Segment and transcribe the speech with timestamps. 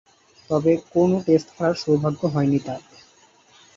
[0.49, 2.81] তবে কোন টেস্ট খেলার সৌভাগ্য হয়নি তার।